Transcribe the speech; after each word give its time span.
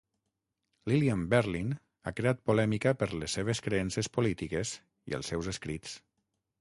Lillian 0.91 1.25
Berlin 1.33 1.75
ha 1.75 2.13
creat 2.19 2.41
polèmica 2.51 2.95
per 3.03 3.09
les 3.25 3.37
seves 3.39 3.61
creences 3.67 4.11
polítiques 4.17 4.73
i 5.13 5.17
els 5.19 5.31
seus 5.35 5.53
escrits. 5.57 5.95